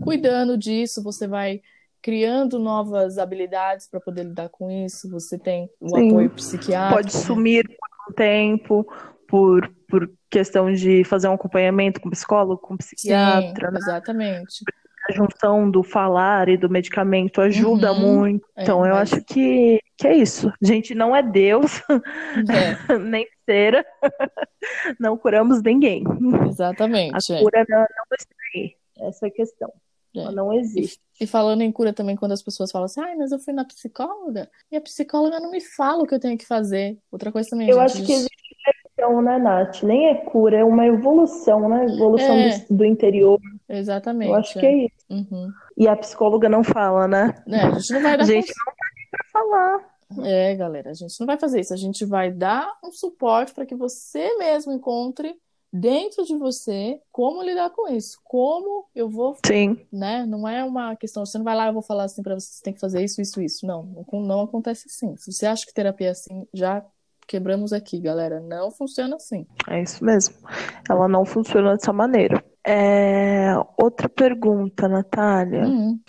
cuidando 0.00 0.56
disso, 0.56 1.02
você 1.02 1.26
vai 1.26 1.60
criando 2.00 2.58
novas 2.58 3.18
habilidades 3.18 3.88
para 3.88 4.00
poder 4.00 4.22
lidar 4.24 4.48
com 4.48 4.70
isso. 4.70 5.10
Você 5.10 5.36
tem 5.36 5.68
o 5.80 5.88
Sim. 5.88 6.08
apoio 6.10 6.30
psiquiátrico. 6.30 7.02
pode 7.02 7.12
sumir 7.12 7.66
por 7.66 8.12
um 8.12 8.14
tempo, 8.14 8.86
por, 9.26 9.68
por 9.88 10.12
questão 10.30 10.72
de 10.72 11.02
fazer 11.02 11.26
um 11.26 11.32
acompanhamento 11.32 12.00
com 12.00 12.08
psicólogo, 12.10 12.58
com 12.60 12.74
Sim, 12.74 12.78
psiquiatra, 12.78 13.70
né? 13.72 13.78
exatamente. 13.78 14.64
A 15.08 15.12
junção 15.12 15.70
do 15.70 15.82
falar 15.82 16.48
e 16.48 16.56
do 16.56 16.68
medicamento 16.68 17.40
ajuda 17.40 17.92
Uhum. 17.92 18.00
muito. 18.16 18.46
É, 18.56 18.62
Então, 18.62 18.84
eu 18.84 18.94
mas- 18.94 19.12
acho 19.12 19.22
que, 19.24 19.80
que 19.96 20.06
é 20.08 20.14
isso. 20.16 20.48
A 20.48 20.66
gente 20.66 20.94
não 20.94 21.14
é 21.14 21.22
Deus, 21.22 21.80
É, 21.88 21.96
nem 22.98 23.26
cera. 23.44 23.84
Não 24.98 25.16
curamos 25.16 25.62
ninguém. 25.62 26.02
A 26.42 26.46
exatamente. 26.48 27.32
é. 27.32 27.40
cura 27.40 27.64
não, 27.68 27.78
não 27.78 27.86
está 28.18 28.34
aí. 28.54 28.74
Essa 28.98 29.26
é 29.26 29.28
a 29.28 29.32
questão. 29.32 29.72
É. 30.14 30.20
Ela 30.20 30.32
não 30.32 30.52
existe. 30.52 30.98
E 31.20 31.26
falando 31.26 31.60
em 31.62 31.70
cura 31.70 31.92
também, 31.92 32.16
quando 32.16 32.32
as 32.32 32.42
pessoas 32.42 32.70
falam 32.72 32.86
assim, 32.86 33.00
ai, 33.00 33.14
mas 33.14 33.30
eu 33.32 33.38
fui 33.38 33.52
na 33.54 33.64
psicóloga 33.64 34.48
e 34.72 34.76
a 34.76 34.80
psicóloga 34.80 35.38
não 35.38 35.50
me 35.50 35.60
fala 35.60 36.02
o 36.02 36.06
que 36.06 36.14
eu 36.14 36.20
tenho 36.20 36.36
que 36.38 36.46
fazer. 36.46 36.98
Outra 37.12 37.30
coisa 37.30 37.48
também, 37.50 37.68
Eu 37.68 37.74
gente, 37.76 37.84
acho 37.84 38.04
que 38.06 38.12
existe 38.12 38.56
evolução, 38.98 39.22
né, 39.22 39.38
Nath? 39.38 39.82
Nem 39.82 40.08
é 40.08 40.14
cura, 40.14 40.58
é 40.58 40.64
uma 40.64 40.86
evolução, 40.86 41.68
né? 41.68 41.84
Evolução 41.84 42.34
É. 42.34 42.58
do, 42.68 42.76
do 42.78 42.84
interior. 42.84 43.38
Exatamente. 43.68 44.30
Eu 44.30 44.36
acho 44.36 44.58
que 44.58 44.66
é 44.66 44.84
isso. 44.84 44.94
Uhum. 45.10 45.50
E 45.76 45.88
a 45.88 45.96
psicóloga 45.96 46.48
não 46.48 46.62
fala, 46.62 47.06
né? 47.08 47.42
Né, 47.46 47.62
a 47.64 47.78
gente 47.78 47.92
não 47.92 48.02
vai 48.02 48.16
dar 48.16 48.22
A 48.22 48.26
gente 48.26 48.46
cons- 48.46 48.56
não 48.66 48.74
tá 48.74 48.86
aqui 48.92 49.08
pra 49.10 49.24
falar. 49.32 49.96
É, 50.24 50.54
galera, 50.54 50.90
a 50.90 50.94
gente 50.94 51.18
não 51.18 51.26
vai 51.26 51.38
fazer 51.38 51.60
isso. 51.60 51.74
A 51.74 51.76
gente 51.76 52.04
vai 52.04 52.30
dar 52.30 52.70
um 52.84 52.92
suporte 52.92 53.52
para 53.52 53.66
que 53.66 53.74
você 53.74 54.36
mesmo 54.38 54.72
encontre 54.72 55.34
dentro 55.72 56.24
de 56.24 56.36
você 56.36 57.00
como 57.10 57.42
lidar 57.42 57.70
com 57.70 57.88
isso. 57.88 58.16
Como 58.24 58.86
eu 58.94 59.10
vou, 59.10 59.36
Sim. 59.44 59.84
né? 59.92 60.24
Não 60.24 60.46
é 60.46 60.62
uma 60.64 60.94
questão, 60.94 61.26
você 61.26 61.36
não 61.36 61.44
vai 61.44 61.56
lá, 61.56 61.66
eu 61.66 61.72
vou 61.72 61.82
falar 61.82 62.04
assim 62.04 62.22
para 62.22 62.34
você, 62.34 62.46
você 62.46 62.62
tem 62.62 62.72
que 62.72 62.80
fazer 62.80 63.02
isso, 63.02 63.20
isso, 63.20 63.42
isso. 63.42 63.66
Não, 63.66 63.82
não 64.12 64.42
acontece 64.42 64.84
assim. 64.88 65.16
Se 65.16 65.32
você 65.32 65.44
acha 65.44 65.66
que 65.66 65.74
terapia 65.74 66.06
é 66.06 66.10
assim, 66.10 66.46
já 66.54 66.84
quebramos 67.26 67.72
aqui, 67.72 67.98
galera. 67.98 68.38
Não 68.40 68.70
funciona 68.70 69.16
assim. 69.16 69.44
É 69.68 69.82
isso 69.82 70.04
mesmo. 70.04 70.36
Ela 70.88 71.08
não 71.08 71.24
funciona 71.24 71.74
dessa 71.76 71.92
maneira. 71.92 72.42
É, 72.66 73.52
Outra 73.80 74.08
pergunta, 74.08 74.88
Natália. 74.88 75.64
Uhum. 75.64 76.00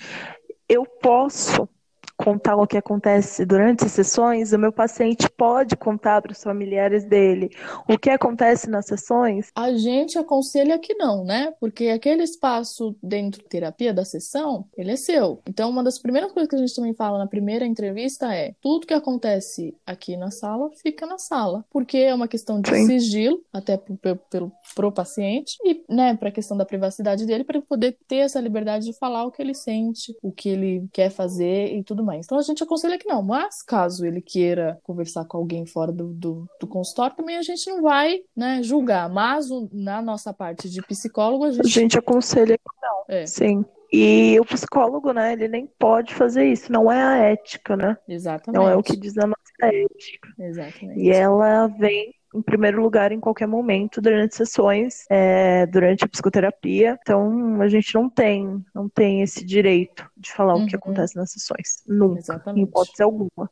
Eu 0.68 0.86
posso 1.02 1.70
contar 2.18 2.56
o 2.56 2.68
que 2.68 2.78
acontece 2.78 3.46
durante 3.46 3.86
as 3.86 3.92
sessões? 3.92 4.52
O 4.52 4.60
meu 4.60 4.72
paciente 4.72 5.30
pode 5.30 5.76
contar 5.76 6.22
para 6.22 6.32
os 6.32 6.42
familiares 6.42 7.06
dele 7.06 7.50
o 7.88 7.98
que 7.98 8.10
acontece 8.10 8.70
nas 8.70 8.86
sessões? 8.86 9.50
A 9.56 9.72
gente 9.74 10.18
aconselha 10.18 10.80
que 10.80 10.94
não, 10.96 11.24
né? 11.24 11.54
Porque 11.60 11.88
aquele 11.90 12.24
espaço 12.24 12.96
dentro 13.02 13.42
da 13.44 13.50
terapia 13.50 13.94
da 13.94 14.04
sessão, 14.04 14.66
ele 14.76 14.92
é 14.92 14.96
seu. 14.96 15.42
Então, 15.48 15.70
uma 15.70 15.84
das 15.84 16.00
primeiras 16.00 16.32
coisas 16.32 16.50
que 16.50 16.56
a 16.56 16.60
gente 16.60 16.76
também 16.76 16.94
fala 16.94 17.18
na 17.18 17.28
primeira 17.28 17.66
entrevista 17.66 18.34
é: 18.34 18.54
tudo 18.62 18.88
que 18.88 18.94
acontece 18.94 19.76
aqui 19.86 20.18
na 20.18 20.32
sala 20.32 20.70
fica 20.82 21.06
na 21.06 21.18
sala, 21.18 21.64
porque 21.70 21.98
é 21.98 22.14
uma 22.14 22.28
questão 22.28 22.60
de 22.62 22.70
Sim. 22.70 22.86
sigilo, 22.88 23.42
até 23.54 23.78
pro, 23.78 23.98
pro, 23.98 24.52
pro- 24.76 24.92
paciente 24.92 25.58
e, 25.64 25.84
né, 25.90 26.16
para 26.16 26.30
a 26.30 26.32
questão 26.32 26.58
da 26.58 26.66
privacidade 26.66 27.26
dele, 27.26 27.44
para 27.44 27.58
ele 27.58 27.66
poder 27.68 27.98
ter 28.08 28.18
essa 28.18 28.40
liberdade 28.40 28.86
de 28.86 28.94
falar 28.94 29.26
o 29.26 29.32
que 29.32 29.42
ele 29.42 29.54
sente, 29.54 30.16
o 30.24 30.32
que 30.32 30.50
ele 30.50 30.88
quer 30.92 31.10
fazer 31.12 31.76
e 31.76 31.84
tudo 31.84 32.04
mais. 32.08 32.26
Então, 32.26 32.40
a 32.40 32.42
gente 32.42 32.64
aconselha 32.64 32.98
que 32.98 33.08
não, 33.08 33.22
mas 33.24 33.62
caso 33.64 34.06
ele 34.06 34.22
queira 34.22 34.80
conversar 34.84 35.26
com 35.26 35.38
alguém 35.38 35.66
fora 35.66 35.92
do, 35.92 36.08
do, 36.14 36.48
do 36.60 36.68
consultório, 36.68 37.16
também 37.16 37.38
a 37.38 37.44
gente 37.44 37.70
não 37.70 37.82
vai, 37.84 38.20
né, 38.36 38.64
julgar. 38.64 39.10
Mas 39.10 39.52
o- 39.52 39.70
na 39.74 40.02
nossa 40.02 40.34
parte 40.34 40.70
de 40.70 40.82
psicólogo, 40.82 41.46
a 41.46 41.50
A 41.50 41.52
gente. 41.52 41.68
gente 41.70 41.98
aconselha 42.00 42.58
que 42.58 42.64
não. 42.82 43.06
É, 43.10 43.26
Sim. 43.28 43.66
E 43.92 44.38
o 44.40 44.46
psicólogo, 44.46 45.14
né, 45.14 45.34
ele 45.34 45.48
nem 45.48 45.66
pode 45.80 46.14
fazer 46.16 46.46
isso. 46.46 46.72
Não 46.72 46.92
é 46.92 47.02
a 47.02 47.18
ética, 47.32 47.78
né? 47.78 47.98
exatamente. 48.08 48.60
Não 48.62 48.70
é 48.70 48.76
o 48.76 48.84
que 48.84 48.98
diz 48.98 49.18
a 49.18 49.28
nossa 49.28 49.38
ética. 49.62 50.30
Exatamente. 50.40 51.00
E 51.00 51.10
ela 51.10 51.68
vem 51.68 52.14
em 52.36 52.42
primeiro 52.42 52.82
lugar 52.82 53.12
em 53.12 53.20
qualquer 53.20 53.48
momento 53.48 54.02
durante 54.02 54.36
sessões, 54.36 55.06
é, 55.10 55.66
durante 55.66 56.04
a 56.04 56.08
psicoterapia. 56.08 56.98
Então 57.02 57.62
a 57.62 57.68
gente 57.68 57.94
não 57.96 58.10
tem, 58.10 58.64
não 58.76 58.88
tem 58.90 59.22
esse 59.22 59.44
direito 59.46 60.06
de 60.16 60.32
falar 60.32 60.56
o 60.56 60.66
que 60.66 60.76
Uhum. 60.76 60.80
acontece 60.84 61.16
nas 61.16 61.32
sessões. 61.32 61.84
Nunca, 61.88 62.16
em 62.16 62.18
Exatamente. 62.20 62.64
hipótese 62.68 63.02
alguma. 63.04 63.50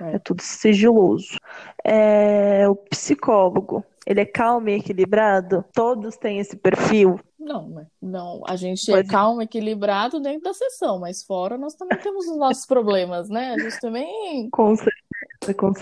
É. 0.00 0.14
É 0.14 0.18
tudo 0.18 0.42
sigiloso. 0.42 1.38
É, 1.84 2.68
o 2.68 2.74
psicólogo, 2.74 3.84
ele 4.06 4.20
é 4.20 4.24
calmo 4.26 4.68
e 4.68 4.74
equilibrado? 4.74 5.64
Todos 5.72 6.16
têm 6.16 6.38
esse 6.40 6.56
perfil? 6.56 7.20
Não, 7.38 7.68
né? 7.68 7.86
Não, 8.02 8.42
a 8.46 8.56
gente 8.56 8.90
é 8.90 8.96
Pode- 8.96 9.08
calmo, 9.08 9.40
equilibrado 9.40 10.20
dentro 10.20 10.42
da 10.42 10.52
sessão, 10.52 10.98
mas 10.98 11.22
fora 11.22 11.56
nós 11.56 11.74
também 11.74 11.96
temos 11.98 12.26
os 12.26 12.36
nossos 12.36 12.66
problemas, 12.66 13.28
né? 13.30 13.52
A 13.54 13.58
gente 13.58 13.80
também 13.80 14.48
Com 14.50 14.74
certeza, 14.74 14.96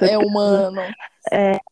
é 0.03 0.19
humano. 0.19 0.83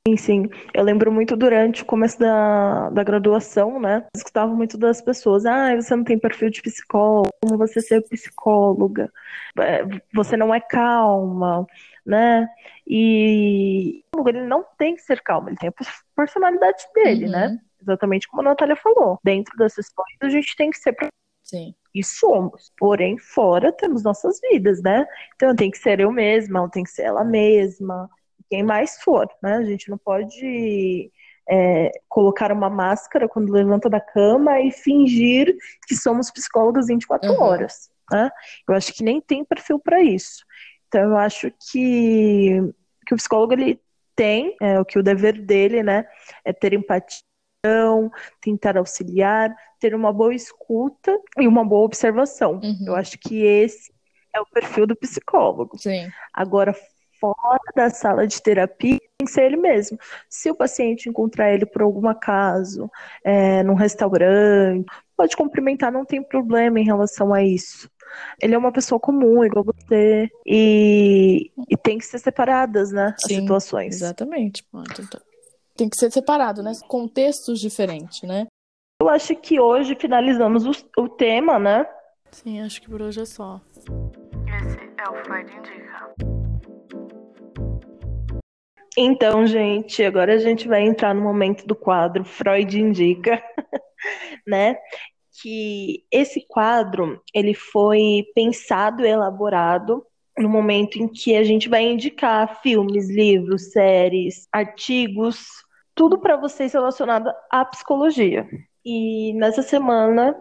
Sim, 0.07 0.17
sim. 0.17 0.49
Eu 0.73 0.83
lembro 0.83 1.13
muito 1.13 1.37
durante 1.37 1.83
o 1.83 1.87
começo 1.87 2.19
da, 2.19 2.91
da 2.91 3.03
graduação, 3.05 3.81
né? 3.81 3.99
Eu 4.15 4.19
escutava 4.19 4.53
muito 4.53 4.77
das 4.77 5.01
pessoas. 5.01 5.47
Ah, 5.47 5.75
você 5.77 5.95
não 5.95 6.05
tem 6.05 6.19
perfil 6.19 6.51
de 6.51 6.61
psicólogo, 6.63 7.29
como 7.43 7.57
você 7.59 7.81
ser 7.81 8.03
psicóloga? 8.09 9.13
É, 9.59 9.83
Você 10.15 10.37
não 10.37 10.53
é 10.55 10.61
calma, 10.61 11.67
né? 12.05 12.49
E 12.87 14.03
ele 14.27 14.43
não 14.43 14.65
tem 14.77 14.95
que 14.95 15.03
ser 15.03 15.23
calmo, 15.23 15.49
ele 15.49 15.57
tem 15.57 15.69
a 15.69 15.75
personalidade 16.17 16.85
dele, 16.95 17.27
Uhum. 17.27 17.31
né? 17.33 17.59
Exatamente 17.81 18.27
como 18.29 18.41
a 18.43 18.47
Natália 18.47 18.77
falou. 18.77 19.19
Dentro 19.23 19.57
das 19.57 19.75
sessões, 19.75 20.17
a 20.23 20.29
gente 20.29 20.57
tem 20.57 20.71
que 20.71 20.79
ser 20.79 20.97
Sim, 21.43 21.75
e 21.95 22.03
somos. 22.03 22.73
Porém, 22.77 23.17
fora 23.19 23.71
temos 23.73 24.03
nossas 24.03 24.41
vidas, 24.41 24.83
né? 24.83 25.07
Então 25.37 25.55
tem 25.55 25.71
que 25.71 25.79
ser 25.79 26.01
eu 26.01 26.11
mesma, 26.11 26.69
tem 26.71 26.83
que 26.85 26.91
ser 26.91 27.03
ela 27.03 27.25
mesma, 27.25 28.11
quem 28.51 28.63
mais 28.63 29.01
for, 29.03 29.29
né? 29.43 29.55
A 29.57 29.65
gente 29.65 29.89
não 29.89 29.99
pode 29.99 31.11
é, 31.49 31.93
colocar 32.09 32.51
uma 32.53 32.71
máscara 32.71 33.29
quando 33.29 33.53
levanta 33.53 33.89
da 33.89 34.01
cama 34.01 34.61
e 34.61 34.71
fingir 34.71 35.57
que 35.87 35.95
somos 35.95 36.31
psicólogas 36.31 36.87
24 36.89 37.31
Uhum. 37.33 37.43
horas. 37.43 37.91
Né? 38.11 38.31
Eu 38.69 38.75
acho 38.75 38.93
que 38.93 39.03
nem 39.05 39.21
tem 39.21 39.45
perfil 39.45 39.79
para 39.79 40.03
isso. 40.03 40.45
Então, 40.89 41.03
eu 41.11 41.17
acho 41.17 41.51
que, 41.71 42.61
que 43.07 43.15
o 43.15 43.17
psicólogo 43.17 43.53
ele 43.55 43.81
tem, 44.15 44.57
é, 44.63 44.79
o 44.79 44.85
que 44.85 44.99
o 44.99 45.03
dever 45.03 45.41
dele, 45.43 45.83
né, 45.83 46.07
é 46.45 46.53
ter 46.53 46.73
empatia, 46.73 47.25
tentar 48.41 48.77
auxiliar, 48.77 49.55
ter 49.81 49.95
uma 49.95 50.13
boa 50.13 50.35
escuta 50.35 51.19
e 51.39 51.47
uma 51.47 51.65
boa 51.65 51.85
observação. 51.85 52.61
Uhum. 52.63 52.85
Eu 52.87 52.97
acho 52.97 53.19
que 53.19 53.43
esse 53.43 53.93
é 54.35 54.41
o 54.41 54.47
perfil 54.47 54.87
do 54.87 54.97
psicólogo. 54.97 55.79
Sim. 55.79 56.09
Agora, 56.33 56.75
fora 57.21 57.61
da 57.75 57.89
sala 57.91 58.27
de 58.27 58.43
terapia, 58.43 58.99
tem 59.19 59.27
que 59.27 59.31
ser 59.31 59.45
ele 59.45 59.57
mesmo. 59.57 59.99
Se 60.29 60.51
o 60.51 60.55
paciente 60.55 61.09
encontrar 61.09 61.53
ele 61.53 61.65
por 61.65 61.83
algum 61.83 62.09
acaso, 62.09 62.91
é, 63.23 63.63
num 63.63 63.75
restaurante, 63.75 64.87
pode 65.17 65.37
cumprimentar, 65.37 65.93
não 65.93 66.05
tem 66.05 66.23
problema 66.23 66.79
em 66.79 66.85
relação 66.85 67.33
a 67.33 67.43
isso. 67.43 67.89
Ele 68.41 68.55
é 68.55 68.59
uma 68.59 68.73
pessoa 68.73 69.01
comum, 69.01 69.45
igual 69.45 69.65
você, 69.65 70.31
e, 70.47 71.51
e 71.69 71.77
tem 71.77 71.99
que 71.99 72.07
ser 72.07 72.19
separadas, 72.19 72.93
né, 72.93 73.15
Sim, 73.19 73.35
as 73.35 73.41
situações. 73.41 73.95
Exatamente. 73.97 74.65
Tem 75.77 75.89
que 75.89 75.97
ser 75.97 76.11
separado, 76.13 76.63
né? 76.63 76.73
Contextos 76.87 77.59
diferentes, 77.59 78.23
né? 78.23 78.47
Eu 79.03 79.09
acho 79.09 79.35
que 79.35 79.59
hoje 79.59 79.97
finalizamos 79.97 80.65
o, 80.65 81.03
o 81.03 81.09
tema, 81.09 81.59
né? 81.59 81.85
Sim, 82.31 82.61
acho 82.61 82.81
que 82.81 82.89
por 82.89 83.03
hoje 83.03 83.23
é 83.23 83.25
só. 83.25 83.61
Esse 83.77 84.79
é 84.97 85.11
o 85.11 85.25
Freud 85.25 85.51
Indica. 85.53 86.15
Então, 88.97 89.45
gente, 89.45 90.05
agora 90.05 90.35
a 90.35 90.39
gente 90.39 90.69
vai 90.69 90.83
entrar 90.83 91.13
no 91.13 91.23
momento 91.23 91.67
do 91.67 91.75
quadro 91.75 92.25
Freud 92.25 92.81
Indica, 92.81 93.43
né? 94.47 94.77
Que 95.43 96.05
esse 96.09 96.47
quadro 96.47 97.21
ele 97.35 97.53
foi 97.53 98.25
pensado 98.33 99.05
e 99.05 99.09
elaborado 99.09 100.07
no 100.37 100.49
momento 100.49 100.97
em 100.99 101.09
que 101.09 101.37
a 101.37 101.45
gente 101.45 101.69
vai 101.69 101.83
indicar 101.83 102.61
filmes, 102.61 103.09
livros, 103.09 103.71
séries, 103.73 104.49
artigos, 104.53 105.47
tudo 105.95 106.19
para 106.19 106.37
vocês 106.37 106.73
relacionado 106.73 107.31
à 107.51 107.65
psicologia. 107.65 108.49
E 108.85 109.33
nessa 109.35 109.63
semana 109.63 110.37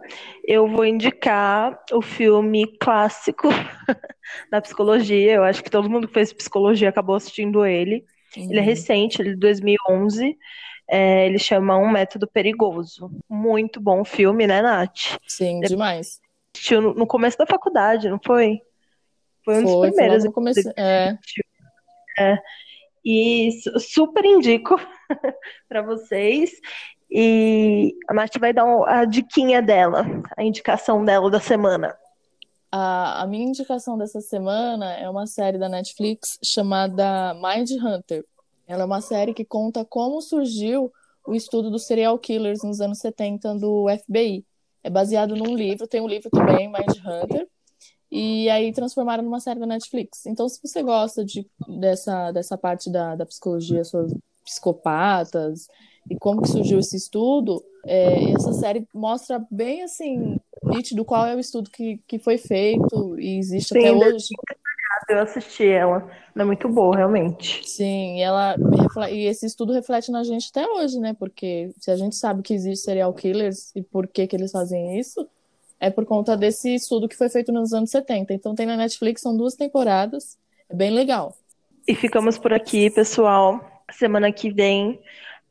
eu 0.46 0.68
vou 0.68 0.86
indicar 0.86 1.80
o 1.94 2.02
filme 2.02 2.68
clássico 2.78 3.48
da 4.52 4.62
psicologia. 4.62 5.34
Eu 5.34 5.44
acho 5.44 5.64
que 5.64 5.70
todo 5.70 5.90
mundo 5.90 6.08
que 6.08 6.14
fez 6.14 6.34
psicologia 6.34 6.90
acabou 6.90 7.16
assistindo 7.16 7.66
ele. 7.66 8.04
Ele 8.36 8.60
é 8.60 8.62
recente, 8.62 9.22
ele 9.22 9.30
é 9.30 9.34
de 9.34 9.40
2011. 9.40 10.38
É, 10.90 11.26
ele 11.28 11.40
chama 11.40 11.78
Um 11.78 11.90
Método 11.90 12.28
Perigoso. 12.28 13.10
Muito 13.30 13.80
bom 13.80 14.04
filme, 14.04 14.46
né, 14.46 14.62
Nath? 14.62 15.18
Sim, 15.26 15.62
demais. 15.62 16.20
Assistiu 16.54 16.82
no 16.82 17.08
começo 17.08 17.38
da 17.38 17.46
faculdade, 17.46 18.10
não 18.10 18.20
foi? 18.24 18.60
Foi 19.44 19.60
um 19.60 19.68
foi, 19.68 19.90
dos 19.90 19.96
primeiros. 19.96 20.34
Começo, 20.34 20.70
é. 20.78 21.18
é. 22.20 22.38
E 23.06 23.50
super 23.80 24.24
indico 24.24 24.76
para 25.68 25.82
vocês. 25.82 26.52
E 27.10 27.96
a 28.08 28.14
Nath 28.14 28.38
vai 28.40 28.52
dar 28.52 28.66
a 28.88 29.06
diquinha 29.06 29.62
dela, 29.62 30.06
a 30.36 30.44
indicação 30.44 31.06
dela 31.06 31.30
da 31.30 31.40
semana. 31.40 31.96
A, 32.72 33.22
a 33.22 33.28
minha 33.28 33.46
indicação 33.46 33.98
dessa 33.98 34.20
semana 34.20 34.94
é 34.96 35.08
uma 35.08 35.28
série 35.28 35.60
da 35.60 35.70
Netflix 35.70 36.40
chamada 36.44 37.36
Mind 37.36 37.70
Hunter. 37.72 38.26
Ela 38.68 38.82
é 38.82 38.86
uma 38.86 39.02
série 39.02 39.34
que 39.34 39.46
conta 39.46 39.86
como 39.86 40.22
surgiu 40.22 40.92
o 41.28 41.36
estudo 41.36 41.70
dos 41.70 41.86
serial 41.86 42.18
killers 42.18 42.64
nos 42.64 42.82
anos 42.82 42.98
70 42.98 43.56
do 43.56 43.86
FBI. 44.00 44.44
É 44.84 44.90
baseado 44.90 45.36
num 45.36 45.56
livro, 45.56 45.88
tem 45.88 46.02
um 46.02 46.08
livro 46.08 46.32
também, 46.32 46.68
Mind 46.68 46.98
Hunter, 47.06 47.48
e 48.16 48.48
aí 48.48 48.72
transformaram 48.72 49.24
numa 49.24 49.40
série 49.40 49.60
da 49.60 49.66
Netflix. 49.66 50.28
Então, 50.28 50.48
se 50.48 50.62
você 50.64 50.84
gosta 50.84 51.26
de, 51.26 51.50
dessa, 51.68 52.32
dessa 52.32 52.56
parte 52.56 52.92
da, 52.92 53.16
da 53.16 53.26
psicologia 53.26 53.84
sobre 53.84 54.16
psicopatas 54.46 55.68
e 56.08 56.16
como 56.20 56.44
que 56.44 56.50
surgiu 56.50 56.78
esse 56.78 56.96
estudo, 56.96 57.66
é, 57.88 58.32
essa 58.34 58.54
série 58.54 58.88
mostra 58.94 59.44
bem 59.50 59.82
assim 59.82 60.38
nítido 60.64 61.04
qual 61.04 61.26
é 61.26 61.36
o 61.36 61.40
estudo 61.40 61.72
que, 61.72 62.00
que 62.08 62.20
foi 62.20 62.38
feito 62.38 63.20
e 63.20 63.40
existe 63.40 63.74
Sim, 63.74 63.80
até 63.80 63.92
hoje. 63.92 64.28
Eu 65.10 65.20
assisti 65.20 65.66
ela, 65.66 66.08
é 66.36 66.44
muito 66.44 66.70
boa, 66.70 66.96
realmente. 66.96 67.68
Sim, 67.68 68.18
e 68.18 68.22
ela 68.22 68.56
e 69.10 69.26
esse 69.26 69.48
estudo 69.48 69.74
reflete 69.74 70.12
na 70.12 70.24
gente 70.24 70.52
até 70.52 70.68
hoje, 70.68 71.00
né? 71.00 71.16
Porque 71.18 71.72
se 71.80 71.90
a 71.90 71.96
gente 71.96 72.16
sabe 72.16 72.44
que 72.44 72.54
existe 72.54 72.86
serial 72.86 73.12
killers 73.12 73.76
e 73.76 73.82
por 73.82 74.08
que 74.08 74.28
que 74.28 74.36
eles 74.36 74.52
fazem 74.52 75.00
isso, 75.00 75.28
é 75.84 75.90
por 75.90 76.06
conta 76.06 76.38
desse 76.38 76.74
estudo 76.74 77.10
que 77.10 77.18
foi 77.18 77.28
feito 77.28 77.52
nos 77.52 77.74
anos 77.74 77.90
70. 77.90 78.34
Então 78.34 78.56
tem 78.56 78.66
na 78.66 78.78
Netflix, 78.78 79.22
são 79.22 79.36
duas 79.36 79.54
temporadas, 79.54 80.38
é 80.70 80.74
bem 80.74 80.92
legal. 80.92 81.36
E 81.86 81.94
ficamos 81.94 82.38
por 82.38 82.54
aqui, 82.54 82.90
pessoal. 82.90 83.60
Semana 83.92 84.32
que 84.32 84.50
vem 84.50 85.02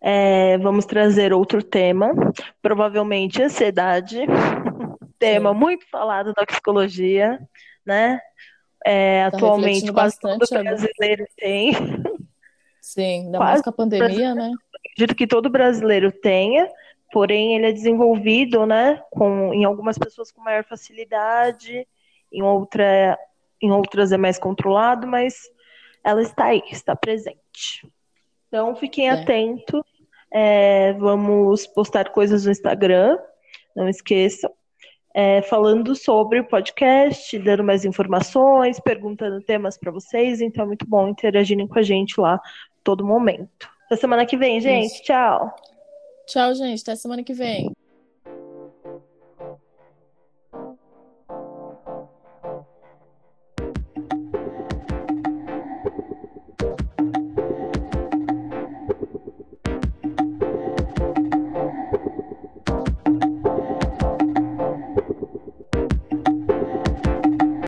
é, 0.01 0.57
vamos 0.57 0.87
trazer 0.87 1.35
outro 1.35 1.63
tema, 1.63 2.15
provavelmente 2.63 3.43
ansiedade, 3.43 4.21
tema 5.19 5.53
muito 5.53 5.87
falado 5.91 6.33
da 6.33 6.47
psicologia, 6.47 7.39
né? 7.85 8.19
É, 8.87 9.29
tá 9.31 9.37
atualmente 9.37 9.93
quase 9.93 10.19
todo 10.19 10.45
brasileiro 10.49 11.27
tem. 11.37 11.75
Sim, 12.81 13.27
ainda 13.27 13.39
mais 13.39 13.61
com 13.61 13.69
a 13.69 13.73
pandemia, 13.73 14.35
né? 14.35 14.51
Acredito 14.93 15.15
que 15.15 15.27
todo 15.27 15.51
brasileiro 15.51 16.11
tenha, 16.11 16.67
porém 17.13 17.55
ele 17.55 17.67
é 17.67 17.73
desenvolvido, 17.73 18.67
né, 18.67 19.03
com, 19.11 19.53
em 19.55 19.65
algumas 19.65 19.99
pessoas 19.99 20.33
com 20.33 20.41
maior 20.43 20.65
facilidade, 20.65 21.87
em, 22.33 22.43
outra, 22.43 23.19
em 23.61 23.71
outras 23.71 24.11
é 24.11 24.17
mais 24.17 24.39
controlado, 24.39 25.07
mas 25.07 25.35
ela 26.03 26.23
está 26.23 26.47
aí, 26.47 26.63
está 26.71 26.97
presente. 26.97 27.87
Então 28.49 28.75
fiquem 28.75 29.09
é. 29.09 29.13
atentos 29.13 29.83
é, 30.33 30.95
vamos 30.95 31.67
postar 31.67 32.09
coisas 32.09 32.47
no 32.47 32.51
Instagram, 32.51 33.19
não 33.77 33.89
esqueçam. 33.89 34.51
É, 35.15 35.43
falando 35.43 35.95
sobre 35.95 36.41
o 36.41 36.45
podcast, 36.49 37.39
dando 37.39 37.63
mais 37.63 37.85
informações, 37.85 38.81
perguntando 38.81 39.43
temas 39.43 39.77
para 39.77 39.93
vocês. 39.93 40.41
Então 40.41 40.65
é 40.65 40.67
muito 40.67 40.87
bom 40.87 41.07
interagirem 41.07 41.69
com 41.69 41.79
a 41.79 41.83
gente 41.83 42.19
lá 42.19 42.41
todo 42.83 43.07
momento. 43.07 43.69
Até 43.85 43.97
semana 43.97 44.25
que 44.25 44.39
vem, 44.39 44.59
gente. 44.59 44.87
Isso. 44.87 45.03
Tchau. 45.03 45.55
Tchau, 46.27 46.55
gente. 46.55 46.83
Até 46.83 46.97
semana 46.97 47.23
que 47.25 47.35
vem. 47.35 47.71